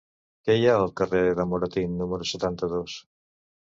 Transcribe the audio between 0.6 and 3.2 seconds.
ha al carrer de Moratín número setanta-dos?